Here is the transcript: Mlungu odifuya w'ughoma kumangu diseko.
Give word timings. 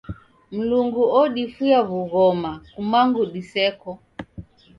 Mlungu 0.55 1.03
odifuya 1.21 1.79
w'ughoma 1.89 2.51
kumangu 2.73 3.21
diseko. 3.33 3.91